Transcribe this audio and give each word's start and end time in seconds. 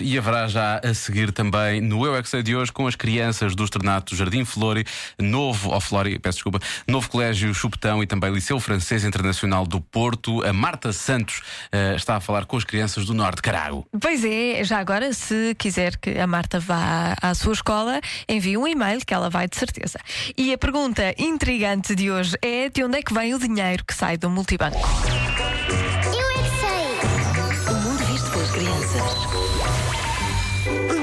E 0.00 0.16
haverá 0.16 0.48
já 0.48 0.80
a 0.82 0.94
seguir 0.94 1.32
também 1.32 1.78
no 1.82 2.06
Eu 2.06 2.16
é 2.16 2.22
de 2.42 2.56
hoje 2.56 2.72
com 2.72 2.86
as 2.86 2.96
crianças 2.96 3.54
do 3.54 3.62
Externato 3.62 4.16
Jardim 4.16 4.42
Flori, 4.42 4.86
novo, 5.18 5.70
ou 5.70 5.80
Flori, 5.82 6.18
peço 6.18 6.36
desculpa, 6.36 6.60
novo 6.88 7.10
Colégio 7.10 7.52
Chupetão 7.52 8.02
e 8.02 8.06
também 8.06 8.32
Liceu 8.32 8.58
Francês 8.58 9.04
Internacional 9.04 9.66
do 9.66 9.82
Porto. 9.82 10.42
A 10.44 10.52
Marta 10.52 10.94
Santos 10.94 11.42
eh, 11.70 11.94
está 11.94 12.16
a 12.16 12.20
falar 12.20 12.46
com 12.46 12.56
as 12.56 12.64
crianças 12.64 13.04
do 13.04 13.12
Norte 13.12 13.42
Carago. 13.42 13.86
Pois 14.00 14.24
é, 14.24 14.64
já 14.64 14.78
agora, 14.78 15.12
se 15.12 15.54
quiser 15.58 15.98
que 15.98 16.18
a 16.18 16.26
Marta 16.26 16.58
vá 16.58 17.14
à 17.20 17.34
sua 17.34 17.52
escola, 17.52 18.00
envie 18.26 18.56
um 18.56 18.66
e-mail 18.66 19.04
que 19.04 19.12
ela 19.12 19.28
vai 19.28 19.46
de 19.46 19.56
certeza. 19.56 19.98
E 20.38 20.54
a 20.54 20.58
pergunta 20.58 21.14
intrigante 21.18 21.94
de 21.94 22.10
hoje 22.10 22.34
é: 22.40 22.70
de 22.70 22.82
onde 22.82 22.96
é 22.96 23.02
que 23.02 23.12
vem 23.12 23.34
o 23.34 23.38
dinheiro 23.38 23.84
que 23.84 23.94
sai 23.94 24.16
do 24.16 24.30
multibanco? 24.30 24.80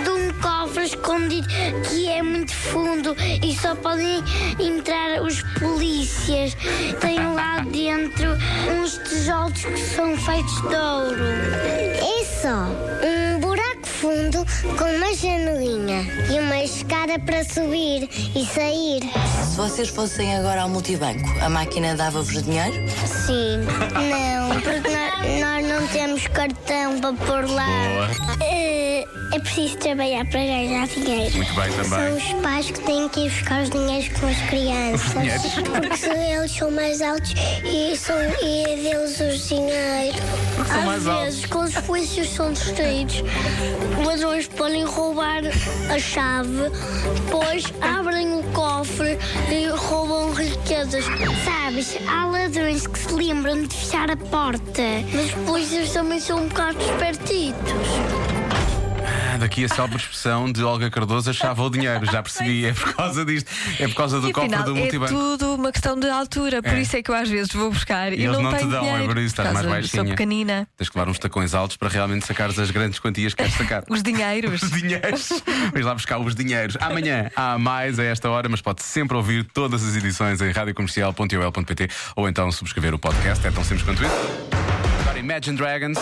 De 0.03 0.09
um 0.09 0.31
cofre 0.41 0.85
escondido 0.85 1.47
que 1.89 2.07
é 2.07 2.21
muito 2.21 2.53
fundo 2.53 3.15
e 3.43 3.55
só 3.55 3.75
podem 3.75 4.23
entrar 4.59 5.21
os 5.21 5.41
polícias. 5.59 6.55
Tem 6.99 7.17
lá 7.33 7.59
dentro 7.61 8.37
uns 8.79 8.97
tijolos 9.09 9.63
que 9.65 9.77
são 9.77 10.15
feitos 10.17 10.61
de 10.61 10.75
ouro. 10.75 11.23
É 11.99 12.25
só 12.41 12.67
um 13.05 13.39
buraco 13.39 13.85
fundo 13.85 14.45
com 14.77 14.85
uma 14.85 15.13
janelinha 15.13 16.03
e 16.33 16.39
uma 16.39 16.63
escada 16.63 17.19
para 17.19 17.43
subir 17.43 18.09
e 18.35 18.45
sair. 18.45 19.01
Se 19.43 19.57
vocês 19.57 19.89
fossem 19.89 20.35
agora 20.35 20.61
ao 20.61 20.69
multibanco, 20.69 21.27
a 21.41 21.49
máquina 21.49 21.95
dava-vos 21.95 22.43
dinheiro? 22.43 22.75
Sim. 23.05 23.59
Não, 23.93 24.38
temos 25.91 26.27
cartão 26.27 26.99
para 26.99 27.13
pôr 27.13 27.49
lá. 27.49 27.67
É, 28.41 29.05
é 29.33 29.39
preciso 29.39 29.77
trabalhar 29.77 30.25
para 30.25 30.39
ganhar 30.39 30.87
dinheiro. 30.87 31.35
Muito 31.35 31.53
bem 31.53 31.71
São 31.71 31.83
também. 31.83 32.17
os 32.17 32.33
pais 32.41 32.71
que 32.71 32.79
têm 32.81 33.09
que 33.09 33.19
ir 33.21 33.29
buscar 33.29 33.63
os 33.63 33.69
dinheiros 33.69 34.19
com 34.19 34.27
as 34.27 34.41
crianças. 34.49 35.13
Porque 35.63 36.05
eles 36.05 36.51
são 36.51 36.71
mais 36.71 37.01
altos 37.01 37.33
e, 37.63 37.95
são, 37.95 38.17
e 38.41 38.65
deles 38.65 39.19
os 39.19 39.47
dinheiros. 39.47 40.19
São 40.69 40.79
Às 40.79 40.85
mais 40.85 41.03
vezes, 41.03 41.45
quando 41.47 41.67
os 41.67 41.81
polícias 41.81 42.29
são 42.29 42.53
distraídos, 42.53 43.23
os 43.99 44.05
ladrões 44.05 44.47
podem 44.47 44.85
roubar 44.85 45.41
a 45.89 45.99
chave, 45.99 46.69
depois 47.25 47.63
abrem 47.81 48.33
o 48.33 48.43
cofre 48.53 49.17
e 49.49 49.67
roubam 49.67 50.31
riquezas. 50.31 51.05
Sabes, 51.43 51.97
há 52.07 52.25
ladrões 52.25 52.85
que 52.85 52.99
se 52.99 53.11
lembram 53.13 53.63
de 53.63 53.75
fechar 53.75 54.11
a 54.11 54.17
porta, 54.17 54.83
mas 55.13 55.25
os 55.25 55.33
polícias 55.45 55.91
também 55.91 56.19
são 56.19 56.43
um 56.43 56.47
bocado 56.47 56.77
espertitos. 56.81 57.73
Daqui 59.39 59.63
a 59.63 59.69
célebre 59.69 59.97
expressão 59.97 60.51
de 60.51 60.61
Olga 60.63 60.89
Cardoso 60.91 61.29
achava 61.29 61.63
o 61.63 61.69
dinheiro, 61.69 62.05
já 62.05 62.21
percebi, 62.21 62.65
é 62.65 62.73
por 62.73 62.93
causa 62.93 63.23
disto, 63.25 63.49
é 63.79 63.87
por 63.87 63.95
causa 63.95 64.19
do 64.19 64.29
e 64.29 64.33
cofre 64.33 64.49
afinal, 64.53 64.63
do 64.65 64.75
é 64.77 64.79
multibanco. 64.81 65.13
tudo 65.13 65.55
uma 65.55 65.71
questão 65.71 65.97
de 65.99 66.09
altura, 66.09 66.61
por 66.61 66.73
É. 66.73 66.81
isso 66.81 66.97
é 66.97 67.01
que 67.01 67.09
eu 67.09 67.15
às 67.15 67.29
vezes 67.29 67.51
vou 67.53 67.71
buscar 67.71 68.11
e, 68.11 68.17
E 68.17 68.23
eles 68.25 68.35
não 68.35 68.43
não 68.43 68.51
te 68.51 68.57
tenho 68.59 68.69
dão, 68.71 68.79
é 68.81 68.83
dinheiro. 68.87 69.05
por 69.07 69.17
isso, 69.17 69.27
estás 69.27 69.53
mais 69.53 69.65
causa- 69.65 69.87
Sou 69.87 69.97
baixinha. 69.99 70.15
pequenina. 70.15 70.67
Tens 70.77 70.89
que 70.89 70.97
levar 70.97 71.09
uns 71.09 71.19
tacões 71.19 71.53
altos 71.53 71.77
para 71.77 71.87
realmente 71.89 72.25
sacares 72.25 72.59
as 72.59 72.69
grandes 72.69 72.99
quantias 72.99 73.33
que 73.33 73.41
queres 73.43 73.57
sacar. 73.57 73.83
Os 73.89 74.03
dinheiros. 74.03 74.61
Os 74.61 74.71
dinheiros. 74.71 75.29
Vamos 75.71 75.85
lá 75.85 75.93
buscar 75.93 76.19
os 76.19 76.35
dinheiros. 76.35 76.75
Amanhã 76.81 77.29
há 77.35 77.57
mais 77.57 77.97
a 77.99 78.03
esta 78.03 78.29
hora, 78.29 78.49
mas 78.49 78.61
pode 78.61 78.83
sempre 78.83 79.15
ouvir 79.15 79.45
todas 79.53 79.83
as 79.87 79.95
edições 79.95 80.41
em 80.41 80.51
radiocomercial.ol.pt 80.51 81.87
ou 82.15 82.27
então 82.27 82.51
subscrever 82.51 82.93
o 82.93 82.99
podcast. 82.99 83.45
É 83.47 83.51
tão 83.51 83.63
simples 83.63 83.83
quanto 83.83 84.03
isso. 84.03 84.13
Agora 85.01 85.17
Imagine 85.19 85.55
Dragons. 85.57 85.97